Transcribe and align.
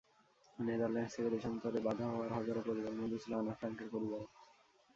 Netherlands 0.59 1.13
থেকে 1.15 1.29
দেশান্তরে 1.29 1.79
বাধ্য 1.79 2.01
হওয়া 2.03 2.35
হাজারো 2.37 2.59
পরিবারের 2.67 2.99
মধ্যে 3.01 3.21
ছিল 3.23 3.33
আনা 3.33 3.53
ফ্রাঙ্কের 3.53 3.87
পরিবারও। 3.93 4.27